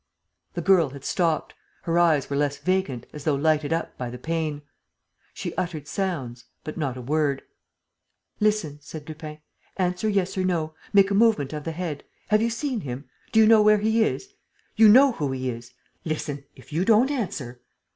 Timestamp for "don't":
16.83-17.11